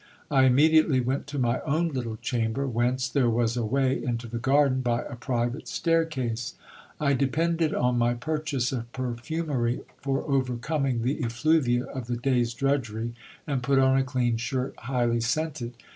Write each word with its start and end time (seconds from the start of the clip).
I 0.31 0.45
immediately 0.45 0.99
went 0.99 1.27
to 1.27 1.37
my 1.37 1.59
own 1.59 1.89
little 1.89 2.15
chamber, 2.17 2.65
whence 2.65 3.07
there 3.07 3.29
was 3.29 3.55
a 3.55 3.63
way 3.63 4.03
into 4.03 4.25
the 4.25 4.39
garden 4.39 4.81
by 4.81 5.03
a 5.03 5.15
piivate 5.15 5.67
staircase 5.67 6.55
I 6.99 7.13
depended 7.13 7.75
on 7.75 7.99
my 7.99 8.15
purchase 8.15 8.71
of 8.71 8.91
perfumery 8.93 9.81
for 10.01 10.23
overcoming 10.23 11.03
the 11.03 11.17
eHuvia 11.17 11.83
of 11.83 12.07
the 12.07 12.17
day's 12.17 12.55
drudgery, 12.55 13.13
and 13.45 13.61
put 13.61 13.77
on 13.77 13.95
a 13.95 14.03
clean 14.03 14.37
shirt 14.37 14.73
highly 14.79 15.21
scented. 15.21 15.75